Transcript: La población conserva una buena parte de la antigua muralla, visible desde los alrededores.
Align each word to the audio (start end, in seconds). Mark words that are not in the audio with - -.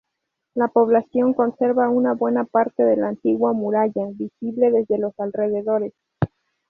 La 0.55 0.67
población 0.67 1.35
conserva 1.35 1.91
una 1.91 2.13
buena 2.15 2.43
parte 2.43 2.81
de 2.81 2.95
la 2.97 3.09
antigua 3.09 3.53
muralla, 3.53 4.07
visible 4.17 4.71
desde 4.71 4.97
los 4.97 5.13
alrededores. 5.19 5.93